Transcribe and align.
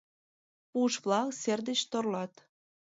Пуш-влак 0.71 1.29
сер 1.41 1.59
деч 1.67 1.79
торлат. 1.91 2.33